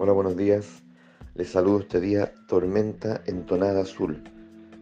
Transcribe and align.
Hola, 0.00 0.12
buenos 0.12 0.36
días. 0.36 0.84
Les 1.34 1.50
saludo 1.50 1.80
este 1.80 1.98
día 1.98 2.32
Tormenta 2.46 3.20
Entonada 3.26 3.80
Azul, 3.80 4.22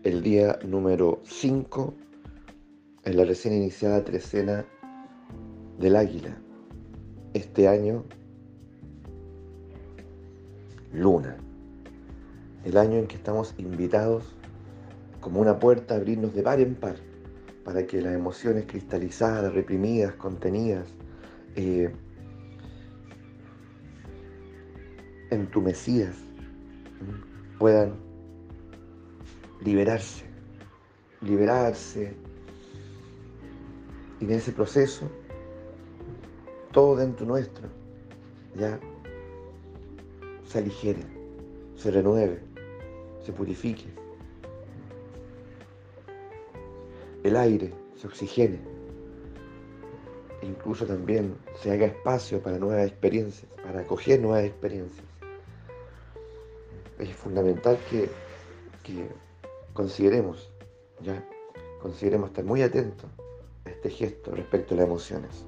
el 0.04 0.22
día 0.22 0.58
número 0.62 1.22
5 1.24 1.94
en 3.02 3.16
la 3.16 3.24
recién 3.24 3.54
iniciada 3.54 4.04
trecena 4.04 4.66
del 5.78 5.96
Águila. 5.96 6.36
Este 7.32 7.66
año, 7.66 8.04
Luna, 10.92 11.38
el 12.66 12.76
año 12.76 12.98
en 12.98 13.06
que 13.06 13.16
estamos 13.16 13.54
invitados 13.56 14.36
como 15.22 15.40
una 15.40 15.58
puerta 15.58 15.94
a 15.94 15.96
abrirnos 15.96 16.34
de 16.34 16.42
par 16.42 16.60
en 16.60 16.74
par 16.74 16.96
para 17.64 17.86
que 17.86 18.02
las 18.02 18.14
emociones 18.14 18.66
cristalizadas, 18.66 19.54
reprimidas, 19.54 20.12
contenidas, 20.16 20.86
eh, 21.54 21.90
entumecidas 25.30 26.16
puedan 27.58 27.94
liberarse, 29.62 30.24
liberarse. 31.20 32.14
Y 34.20 34.24
en 34.24 34.30
ese 34.30 34.52
proceso, 34.52 35.10
todo 36.72 36.96
dentro 36.96 37.26
nuestro 37.26 37.68
ya 38.54 38.80
se 40.46 40.58
aligere, 40.58 41.02
se 41.74 41.90
renueve, 41.90 42.40
se 43.24 43.32
purifique. 43.32 43.86
El 47.24 47.36
aire 47.36 47.74
se 47.96 48.06
oxigene. 48.06 48.60
E 50.42 50.46
incluso 50.46 50.86
también 50.86 51.34
se 51.60 51.72
haga 51.72 51.86
espacio 51.86 52.40
para 52.40 52.58
nuevas 52.58 52.86
experiencias, 52.86 53.50
para 53.62 53.80
acoger 53.80 54.20
nuevas 54.20 54.44
experiencias 54.44 55.04
es 56.98 57.14
fundamental 57.14 57.78
que, 57.90 58.08
consideremos, 59.72 60.50
¿ya? 61.02 61.22
Consideremos 61.82 62.30
estar 62.30 62.44
muy 62.44 62.62
atentos 62.62 63.10
a 63.64 63.70
este 63.70 63.90
gesto 63.90 64.30
respecto 64.32 64.74
a 64.74 64.78
las 64.78 64.86
emociones. 64.86 65.44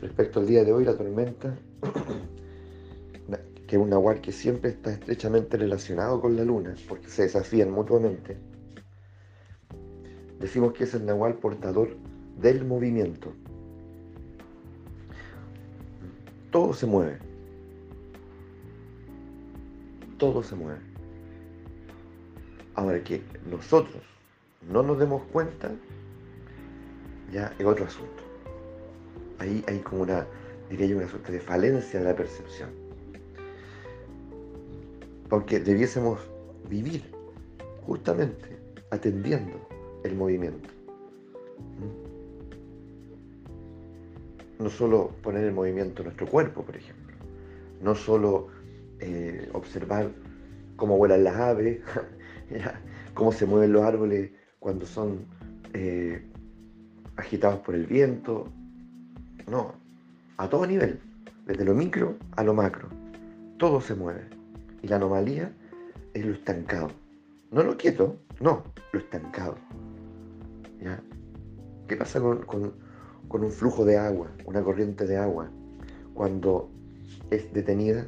Respecto 0.00 0.40
al 0.40 0.46
día 0.46 0.64
de 0.64 0.72
hoy, 0.72 0.84
la 0.84 0.96
tormenta, 0.96 1.56
que 3.66 3.76
es 3.76 3.82
un 3.82 3.88
nahual 3.88 4.20
que 4.20 4.32
siempre 4.32 4.70
está 4.70 4.92
estrechamente 4.92 5.56
relacionado 5.56 6.20
con 6.20 6.36
la 6.36 6.44
luna, 6.44 6.74
porque 6.88 7.08
se 7.08 7.22
desafían 7.22 7.70
mutuamente, 7.70 8.36
decimos 10.38 10.72
que 10.72 10.84
es 10.84 10.94
el 10.94 11.06
nahual 11.06 11.34
portador 11.34 11.96
del 12.38 12.64
movimiento. 12.64 13.32
Todo 16.50 16.74
se 16.74 16.84
mueve 16.84 17.31
todo 20.22 20.40
se 20.44 20.54
mueve. 20.54 20.78
Ahora 22.76 23.02
que 23.02 23.24
nosotros 23.50 24.00
no 24.70 24.84
nos 24.84 24.96
demos 25.00 25.24
cuenta, 25.32 25.68
ya 27.32 27.52
es 27.58 27.66
otro 27.66 27.86
asunto. 27.86 28.22
Ahí 29.40 29.64
hay 29.66 29.80
como 29.80 30.02
una, 30.02 30.24
diría 30.70 30.86
yo, 30.86 30.98
una 30.98 31.08
suerte 31.08 31.32
de 31.32 31.40
falencia 31.40 31.98
de 31.98 32.04
la 32.04 32.14
percepción. 32.14 32.70
Porque 35.28 35.58
debiésemos 35.58 36.20
vivir 36.70 37.02
justamente 37.84 38.56
atendiendo 38.92 39.58
el 40.04 40.14
movimiento. 40.14 40.68
¿Mm? 44.58 44.62
No 44.62 44.70
solo 44.70 45.10
poner 45.20 45.46
el 45.46 45.52
movimiento 45.52 46.02
en 46.02 46.06
nuestro 46.06 46.28
cuerpo, 46.28 46.62
por 46.62 46.76
ejemplo. 46.76 47.16
No 47.80 47.96
solo 47.96 48.61
eh, 49.04 49.50
observar 49.52 50.12
cómo 50.76 50.96
vuelan 50.96 51.24
las 51.24 51.34
aves, 51.34 51.80
cómo 53.14 53.32
se 53.32 53.46
mueven 53.46 53.72
los 53.72 53.82
árboles 53.82 54.30
cuando 54.60 54.86
son 54.86 55.26
eh, 55.72 56.24
agitados 57.16 57.58
por 57.62 57.74
el 57.74 57.86
viento. 57.86 58.46
No, 59.50 59.74
a 60.36 60.48
todo 60.48 60.64
nivel, 60.68 61.00
desde 61.46 61.64
lo 61.64 61.74
micro 61.74 62.14
a 62.36 62.44
lo 62.44 62.54
macro. 62.54 62.88
Todo 63.58 63.80
se 63.80 63.96
mueve. 63.96 64.22
Y 64.82 64.86
la 64.86 64.96
anomalía 64.96 65.50
es 66.14 66.24
lo 66.24 66.34
estancado. 66.34 66.92
No 67.50 67.64
lo 67.64 67.76
quieto, 67.76 68.16
no, 68.38 68.62
lo 68.92 69.00
estancado. 69.00 69.56
¿Qué 71.88 71.96
pasa 71.96 72.20
con 72.20 73.44
un 73.44 73.50
flujo 73.50 73.84
de 73.84 73.98
agua, 73.98 74.30
una 74.46 74.62
corriente 74.62 75.06
de 75.08 75.16
agua, 75.16 75.50
cuando 76.14 76.70
es 77.30 77.52
detenida 77.52 78.06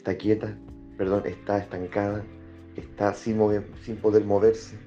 está 0.00 0.16
quieta, 0.16 0.56
perdón, 0.96 1.24
está 1.26 1.58
estancada, 1.58 2.24
está 2.74 3.12
sin, 3.12 3.38
sin 3.82 3.96
poder 3.98 4.24
moverse, 4.24 4.78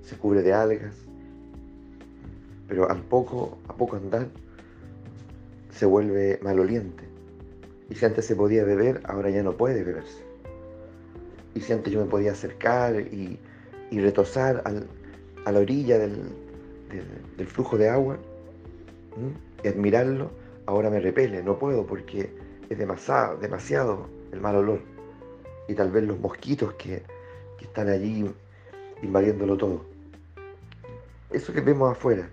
se 0.00 0.16
cubre 0.16 0.40
de 0.40 0.54
algas, 0.54 0.94
pero 2.66 2.90
al 2.90 3.02
poco, 3.02 3.58
a 3.68 3.76
poco 3.76 3.96
andar 3.96 4.28
se 5.70 5.84
vuelve 5.84 6.40
maloliente. 6.42 7.04
Y 7.90 7.94
si 7.94 8.06
antes 8.06 8.24
se 8.24 8.34
podía 8.34 8.64
beber, 8.64 9.02
ahora 9.04 9.28
ya 9.28 9.42
no 9.42 9.54
puede 9.54 9.84
beberse. 9.84 10.24
Y 11.54 11.60
si 11.60 11.74
antes 11.74 11.92
yo 11.92 12.00
me 12.02 12.10
podía 12.10 12.32
acercar 12.32 12.98
y, 12.98 13.38
y 13.90 14.00
retosar 14.00 14.62
a 15.44 15.52
la 15.52 15.60
orilla 15.60 15.98
del, 15.98 16.22
flujo 17.48 17.76
de 17.76 17.90
agua 17.90 18.16
y 19.62 19.68
admirarlo, 19.68 20.30
ahora 20.64 20.88
me 20.88 21.00
repele, 21.00 21.42
no 21.42 21.58
puedo 21.58 21.86
porque 21.86 22.45
es 22.68 22.78
demasiado, 22.78 23.36
demasiado 23.38 24.08
el 24.32 24.40
mal 24.40 24.56
olor. 24.56 24.80
Y 25.68 25.74
tal 25.74 25.90
vez 25.90 26.04
los 26.04 26.18
mosquitos 26.18 26.74
que, 26.74 27.02
están 27.60 27.88
allí 27.88 28.24
invadiéndolo 29.02 29.56
todo. 29.56 29.84
Eso 31.30 31.52
que 31.52 31.60
vemos 31.60 31.90
afuera, 31.90 32.30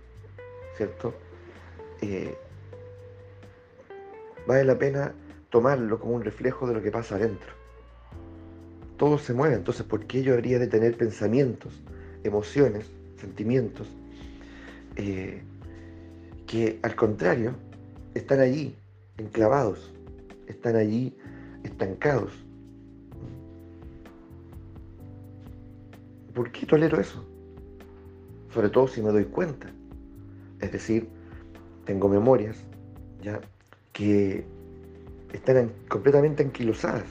¿cierto? 0.77 1.13
Eh, 2.01 2.37
vale 4.45 4.63
la 4.63 4.77
pena 4.77 5.13
tomarlo 5.49 5.99
como 5.99 6.13
un 6.13 6.23
reflejo 6.23 6.67
de 6.67 6.75
lo 6.75 6.83
que 6.83 6.91
pasa 6.91 7.15
adentro. 7.15 7.51
Todo 8.97 9.17
se 9.17 9.33
mueve, 9.33 9.55
entonces 9.55 9.85
¿por 9.85 10.05
qué 10.05 10.21
yo 10.21 10.33
habría 10.33 10.59
de 10.59 10.67
tener 10.67 10.95
pensamientos, 10.95 11.81
emociones, 12.23 12.91
sentimientos 13.17 13.87
eh, 14.95 15.41
que 16.45 16.79
al 16.83 16.95
contrario 16.95 17.55
están 18.13 18.39
allí, 18.39 18.75
enclavados, 19.17 19.92
están 20.53 20.75
allí 20.75 21.15
estancados. 21.63 22.31
¿Por 26.33 26.51
qué 26.51 26.65
tolero 26.65 26.99
eso? 26.99 27.23
Sobre 28.53 28.69
todo 28.69 28.87
si 28.87 29.01
me 29.01 29.11
doy 29.11 29.25
cuenta. 29.25 29.71
Es 30.59 30.71
decir, 30.71 31.07
tengo 31.85 32.07
memorias 32.07 32.57
ya 33.21 33.39
que 33.91 34.45
están 35.31 35.71
completamente 35.89 36.43
anquilosadas. 36.43 37.05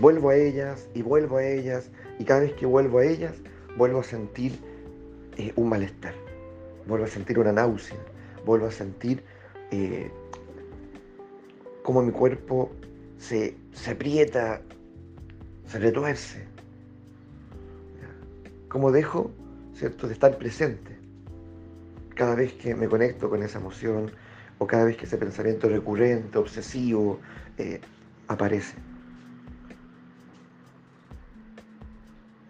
Vuelvo 0.00 0.30
a 0.30 0.36
ellas 0.36 0.88
y 0.94 1.02
vuelvo 1.02 1.38
a 1.38 1.44
ellas 1.44 1.90
y 2.18 2.24
cada 2.24 2.40
vez 2.40 2.52
que 2.54 2.66
vuelvo 2.66 2.98
a 2.98 3.04
ellas 3.04 3.34
vuelvo 3.76 4.00
a 4.00 4.04
sentir 4.04 4.58
eh, 5.36 5.52
un 5.56 5.68
malestar, 5.68 6.14
vuelvo 6.86 7.04
a 7.06 7.08
sentir 7.08 7.38
una 7.38 7.52
náusea, 7.52 7.96
vuelvo 8.44 8.66
a 8.66 8.70
sentir 8.70 9.22
eh, 9.70 10.10
cómo 11.88 12.02
mi 12.02 12.12
cuerpo 12.12 12.70
se, 13.16 13.56
aprieta, 13.90 14.60
se 15.64 15.78
retuerce. 15.78 16.44
Cómo 18.68 18.92
dejo, 18.92 19.30
¿cierto?, 19.72 20.06
de 20.06 20.12
estar 20.12 20.36
presente 20.36 20.98
cada 22.14 22.34
vez 22.34 22.52
que 22.52 22.74
me 22.74 22.88
conecto 22.88 23.30
con 23.30 23.42
esa 23.42 23.58
emoción 23.58 24.10
o 24.58 24.66
cada 24.66 24.84
vez 24.84 24.98
que 24.98 25.06
ese 25.06 25.16
pensamiento 25.16 25.66
recurrente, 25.70 26.36
obsesivo, 26.36 27.20
eh, 27.56 27.80
aparece. 28.26 28.76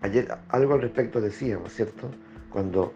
Ayer 0.01 0.37
algo 0.49 0.75
al 0.75 0.81
respecto 0.81 1.21
decíamos, 1.21 1.73
¿cierto? 1.73 2.11
Cuando, 2.51 2.93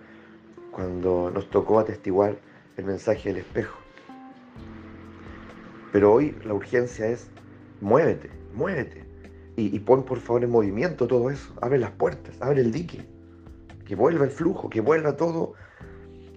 cuando 0.72 1.30
nos 1.30 1.48
tocó 1.50 1.78
atestiguar 1.78 2.36
el 2.76 2.84
mensaje 2.84 3.28
del 3.28 3.42
espejo. 3.42 3.81
Pero 5.92 6.12
hoy 6.12 6.34
la 6.44 6.54
urgencia 6.54 7.06
es, 7.06 7.28
muévete, 7.80 8.30
muévete. 8.54 9.04
Y, 9.54 9.78
pon 9.80 10.04
por 10.04 10.18
favor 10.18 10.42
en 10.42 10.50
movimiento 10.50 11.06
todo 11.06 11.30
eso. 11.30 11.52
Abre 11.60 11.78
las 11.78 11.90
puertas, 11.90 12.34
abre 12.40 12.62
el 12.62 12.72
dique. 12.72 13.06
Que 13.84 13.94
vuelva 13.94 14.24
el 14.24 14.30
flujo, 14.30 14.70
que 14.70 14.80
vuelva 14.80 15.16
todo, 15.16 15.52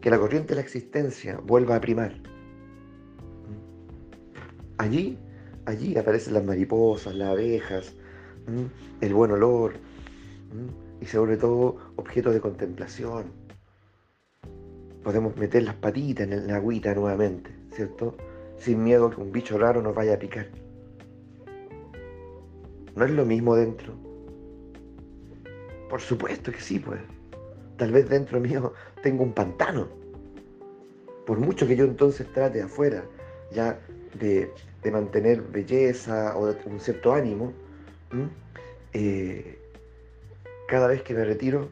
que 0.01 0.09
la 0.09 0.19
corriente 0.19 0.49
de 0.49 0.55
la 0.55 0.61
existencia 0.61 1.39
vuelva 1.41 1.77
a 1.77 1.81
primar. 1.81 2.13
Allí, 4.77 5.17
allí 5.65 5.97
aparecen 5.97 6.33
las 6.33 6.43
mariposas, 6.43 7.15
las 7.15 7.29
abejas, 7.29 7.95
el 8.99 9.13
buen 9.13 9.31
olor 9.31 9.73
y 10.99 11.05
sobre 11.05 11.37
todo 11.37 11.77
objetos 11.95 12.33
de 12.33 12.41
contemplación. 12.41 13.31
podemos 15.03 15.37
meter 15.37 15.63
las 15.63 15.75
patitas 15.75 16.27
en 16.27 16.47
la 16.47 16.55
agüita 16.55 16.93
nuevamente, 16.93 17.51
¿cierto? 17.71 18.17
Sin 18.57 18.83
miedo 18.83 19.09
que 19.09 19.21
un 19.21 19.31
bicho 19.31 19.57
raro 19.57 19.81
nos 19.81 19.93
vaya 19.95 20.15
a 20.15 20.19
picar. 20.19 20.47
¿No 22.95 23.05
es 23.05 23.11
lo 23.11 23.25
mismo 23.25 23.55
dentro? 23.55 23.93
Por 25.89 26.01
supuesto 26.01 26.51
que 26.51 26.61
sí, 26.61 26.79
pues. 26.79 26.99
Tal 27.77 27.91
vez 27.91 28.09
dentro 28.09 28.39
mío 28.39 28.73
tengo 29.03 29.23
un 29.23 29.33
pantano. 29.33 29.87
Por 31.25 31.39
mucho 31.39 31.67
que 31.67 31.75
yo 31.75 31.85
entonces 31.85 32.31
trate 32.33 32.61
afuera 32.61 33.03
ya 33.51 33.79
de, 34.19 34.51
mantener 34.91 35.41
belleza 35.41 36.37
o 36.37 36.55
un 36.65 36.79
cierto 36.79 37.13
ánimo, 37.13 37.51
eh, 38.93 39.57
cada 40.67 40.87
vez 40.87 41.01
que 41.01 41.13
me 41.15 41.25
retiro, 41.25 41.69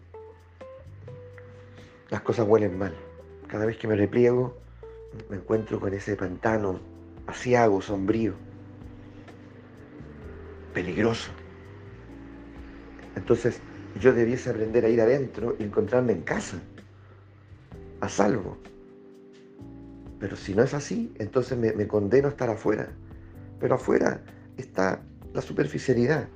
las 2.09 2.21
cosas 2.21 2.47
huelen 2.47 2.77
mal. 2.77 2.93
Cada 3.47 3.65
vez 3.65 3.77
que 3.77 3.87
me 3.87 3.95
repliego, 3.95 4.57
me 5.29 5.37
encuentro 5.37 5.79
con 5.79 5.93
ese 5.93 6.15
pantano 6.15 6.79
asiago, 7.27 7.81
sombrío, 7.81 8.33
peligroso. 10.73 11.31
Entonces, 13.15 13.61
yo 13.99 14.13
debiese 14.13 14.49
aprender 14.49 14.85
a 14.85 14.89
ir 14.89 15.01
adentro 15.01 15.55
y 15.59 15.63
encontrarme 15.63 16.13
en 16.13 16.21
casa, 16.21 16.57
a 18.01 18.09
salvo. 18.09 18.57
Pero 20.19 20.35
si 20.35 20.55
no 20.55 20.63
es 20.63 20.73
así, 20.73 21.13
entonces 21.19 21.57
me, 21.57 21.73
me 21.73 21.87
condeno 21.87 22.27
a 22.27 22.31
estar 22.31 22.49
afuera. 22.49 22.89
Pero 23.59 23.75
afuera 23.75 24.23
está 24.57 25.01
la 25.33 25.41
superficialidad. 25.41 26.27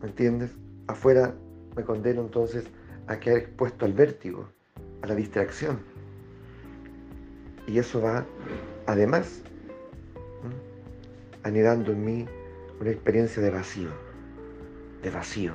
¿Me 0.00 0.08
entiendes? 0.08 0.50
Afuera 0.86 1.34
me 1.76 1.84
condeno 1.84 2.22
entonces 2.22 2.64
a 3.06 3.18
quedar 3.18 3.38
expuesto 3.38 3.84
al 3.84 3.92
vértigo, 3.92 4.48
a 5.02 5.06
la 5.06 5.14
distracción. 5.14 5.80
Y 7.68 7.78
eso 7.78 8.00
va, 8.00 8.26
además, 8.86 9.42
anidando 11.42 11.92
en 11.92 12.04
mí 12.04 12.26
una 12.80 12.90
experiencia 12.90 13.42
de 13.42 13.50
vacío, 13.50 13.90
de 15.02 15.10
vacío, 15.10 15.52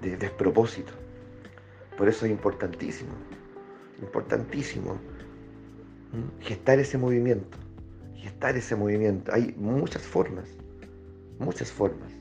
de 0.00 0.16
despropósito. 0.16 0.92
Por 1.98 2.08
eso 2.08 2.26
es 2.26 2.30
importantísimo, 2.30 3.10
importantísimo 4.00 4.98
gestar 6.38 6.78
ese 6.78 6.96
movimiento, 6.96 7.58
gestar 8.14 8.56
ese 8.56 8.76
movimiento. 8.76 9.32
Hay 9.34 9.52
muchas 9.58 10.02
formas, 10.02 10.48
muchas 11.40 11.72
formas, 11.72 12.12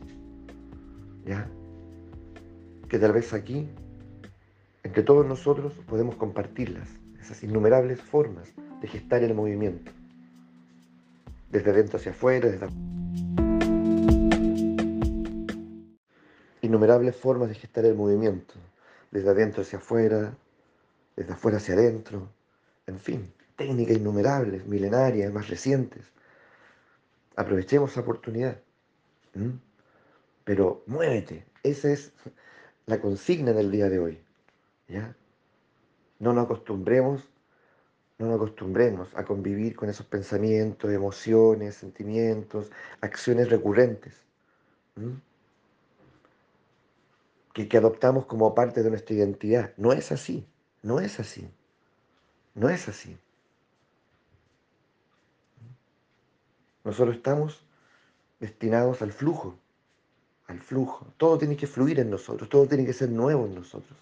¿ya? 1.26 1.48
Que 2.90 2.98
tal 2.98 3.14
vez 3.14 3.34
aquí, 3.34 3.70
entre 4.82 5.04
todos 5.04 5.28
nosotros, 5.28 5.74
podemos 5.88 6.16
compartirlas, 6.16 6.99
esas 7.22 7.44
innumerables 7.44 8.02
formas 8.02 8.50
de 8.82 8.88
gestar 8.88 9.24
el 9.24 9.34
movimiento, 9.34 9.92
desde 11.52 11.72
adentro 11.72 11.98
hacia 11.98 12.12
afuera, 12.12 12.50
desde 12.50 12.68
innumerables 16.62 17.16
formas 17.16 17.50
de 17.50 17.56
gestar 17.56 17.86
el 17.86 17.96
movimiento, 17.96 18.54
desde 19.12 19.30
adentro 19.30 19.62
hacia 19.62 19.80
afuera, 19.80 20.34
desde 21.16 21.34
afuera 21.34 21.58
hacia 21.58 21.74
adentro, 21.74 22.30
en 22.88 23.00
fin, 23.00 23.34
técnicas 23.56 23.98
innumerables, 23.98 24.66
milenarias, 24.66 25.34
más 25.34 25.50
recientes. 25.50 26.06
Aprovechemos 27.36 27.92
esa 27.92 28.02
oportunidad. 28.02 28.60
Pero 30.44 30.84
muévete, 30.88 31.46
esa 31.64 31.92
es 31.92 32.12
la 32.86 33.00
consigna 33.00 33.54
del 33.54 33.72
día 33.72 33.90
de 33.90 34.00
hoy. 34.00 34.20
¿ya? 34.88 35.16
No 36.20 36.34
nos 36.34 36.46
acostumbremos, 36.46 37.28
no 38.18 38.28
nos 38.28 38.36
acostumbremos 38.36 39.10
a 39.16 39.24
convivir 39.24 39.76
con 39.76 39.90
esos 39.90 40.06
pensamientos, 40.06 40.92
emociones, 40.92 41.76
sentimientos, 41.76 42.70
acciones 43.02 43.50
recurrentes 43.50 44.14
que, 47.54 47.78
adoptamos 47.78 48.26
como 48.26 48.54
parte 48.56 48.84
de 48.84 48.90
nuestra 48.90 49.16
identidad. 49.16 49.74
No 49.78 49.92
es 49.92 50.12
así, 50.12 50.46
no 50.82 51.00
es 51.00 51.20
así, 51.20 51.48
no 52.56 52.70
es 52.70 52.88
así. 52.88 53.18
Nosotros 56.84 57.18
estamos 57.18 57.62
destinados 58.40 59.02
al 59.02 59.12
flujo, 59.12 59.56
al 60.48 60.60
flujo. 60.60 61.08
Todo 61.18 61.38
tiene 61.38 61.58
que 61.58 61.68
fluir 61.68 62.00
en 62.00 62.10
nosotros, 62.10 62.50
todo 62.50 62.66
tiene 62.68 62.86
que 62.86 62.94
ser 62.94 63.10
nuevo 63.10 63.46
en 63.46 63.56
nosotros. 63.56 63.98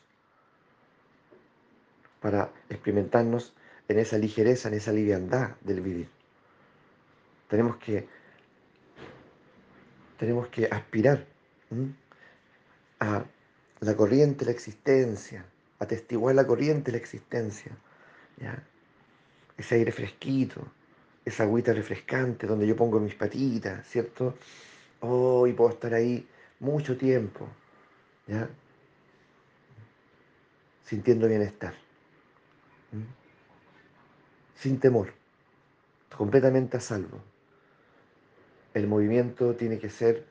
Para 2.28 2.52
experimentarnos 2.68 3.54
en 3.88 4.00
esa 4.00 4.18
ligereza, 4.18 4.68
en 4.68 4.74
esa 4.74 4.92
liviandad 4.92 5.56
del 5.62 5.80
vivir. 5.80 6.10
Tenemos 7.48 7.78
que, 7.78 8.06
tenemos 10.20 10.50
que 10.50 10.66
aspirar 10.66 11.26
a 13.00 13.24
la 13.80 13.96
corriente 13.96 14.44
la 14.44 14.52
existencia, 14.52 15.46
atestiguar 15.80 16.36
la 16.36 16.46
corriente 16.46 16.92
la 16.92 16.98
existencia, 16.98 17.72
¿ya? 18.36 18.62
ese 19.58 19.76
aire 19.76 19.94
fresquito, 19.94 20.68
esa 21.24 21.44
agüita 21.44 21.72
refrescante 21.72 22.46
donde 22.46 22.68
yo 22.68 22.76
pongo 22.76 23.00
mis 23.00 23.16
patitas, 23.16 23.88
¿cierto? 23.88 24.36
Oh, 25.00 25.48
y 25.48 25.54
puedo 25.54 25.70
estar 25.70 25.94
ahí 25.94 26.28
mucho 26.60 26.98
tiempo, 26.98 27.48
¿ya? 28.28 28.50
Sintiendo 30.84 31.30
bienestar, 31.30 31.87
sin 34.56 34.80
temor, 34.80 35.14
completamente 36.16 36.78
a 36.78 36.80
salvo. 36.80 37.22
El 38.74 38.88
movimiento 38.88 39.56
tiene 39.56 39.80
que 39.80 39.90
ser 39.90 40.26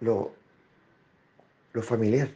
lo 0.00 0.32
lo 1.74 1.82
familiar. 1.82 2.30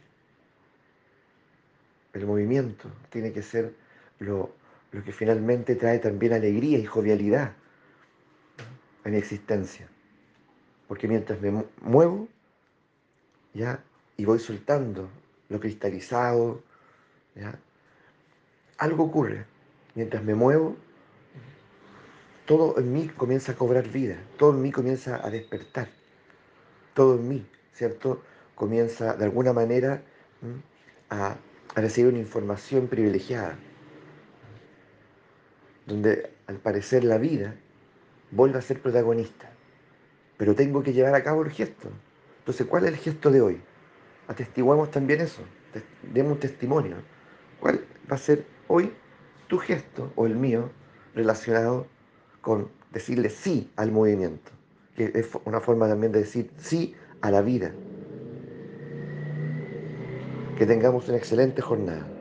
El 2.13 2.27
movimiento 2.27 2.91
tiene 3.09 3.31
que 3.31 3.41
ser 3.41 3.73
lo, 4.19 4.51
que 4.91 5.11
finalmente 5.11 5.75
trae 5.75 5.99
también 5.99 6.33
alegría 6.33 6.77
y 6.77 6.85
jovialidad 6.85 7.53
a 9.05 9.09
mi 9.09 9.17
existencia. 9.17 9.87
Porque 10.87 11.07
mientras 11.07 11.39
me 11.41 11.65
muevo, 11.81 12.27
ya, 13.53 13.81
y 14.17 14.25
voy 14.25 14.39
soltando 14.39 15.09
lo 15.47 15.59
cristalizado, 15.59 16.61
ya, 17.35 17.57
algo 18.79 19.03
ocurre. 19.03 19.45
Mientras 19.95 20.23
me 20.23 20.33
muevo, 20.33 20.75
todo 22.45 22.79
en 22.79 22.91
mí 22.91 23.07
comienza 23.09 23.51
a 23.51 23.55
cobrar 23.55 23.87
vida, 23.89 24.15
todo 24.37 24.51
en 24.53 24.61
mí 24.61 24.71
comienza 24.71 25.23
a 25.23 25.29
despertar, 25.29 25.89
todo 26.95 27.15
en 27.15 27.27
mí, 27.27 27.45
¿cierto? 27.73 28.23
comienza 28.59 29.15
de 29.15 29.23
alguna 29.23 29.53
manera 29.53 30.01
a, 31.09 31.37
recibir 31.75 32.11
una 32.11 32.19
información 32.19 32.87
privilegiada, 32.87 33.55
donde 35.85 36.29
al 36.47 36.57
parecer 36.57 37.05
la 37.05 37.17
vida 37.17 37.55
vuelve 38.31 38.57
a 38.57 38.61
ser 38.61 38.81
protagonista, 38.81 39.49
pero 40.35 40.55
tengo 40.55 40.83
que 40.83 40.91
llevar 40.91 41.15
a 41.15 41.23
cabo 41.23 41.43
el 41.43 41.51
gesto. 41.51 41.89
Entonces, 42.39 42.67
¿cuál 42.67 42.83
es 42.83 42.89
el 42.89 42.97
gesto 42.97 43.31
de 43.31 43.41
hoy? 43.41 43.61
Atestiguamos 44.27 44.91
también 44.91 45.21
eso, 45.21 45.41
demos 46.11 46.33
un 46.33 46.39
testimonio. 46.39 46.97
¿Cuál 47.61 47.85
va 48.11 48.15
a 48.15 48.19
ser 48.19 48.45
hoy 48.69 48.93
tu 49.47 49.57
gesto 49.57 50.13
o 50.15 50.27
el 50.27 50.35
mío 50.35 50.77
relacionado 51.13 51.87
con 52.41 52.71
decirle 52.91 53.29
sí 53.29 53.73
al 53.75 53.91
movimiento? 53.91 54.51
Que 54.95 55.11
es 55.15 55.31
una 55.45 55.59
forma 55.59 55.87
también 55.87 56.11
de 56.11 56.19
decir 56.19 56.53
sí 56.57 56.95
a 57.21 57.31
la 57.31 57.41
vida. 57.41 57.81
Que 60.55 60.65
tengamos 60.65 61.07
una 61.07 61.17
excelente 61.17 61.61
jornada. 61.61 62.18